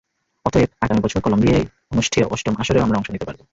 অতএব, 0.45 0.69
আগামী 0.81 1.01
বছর 1.01 1.19
কলম্বিয়ায় 1.21 1.65
অনুষ্ঠেয় 1.91 2.25
অষ্টম 2.25 2.53
আসরেও 2.59 2.83
আমরা 2.83 2.97
অংশ 2.97 3.09
নিতে 3.11 3.25
পারব। 3.25 3.41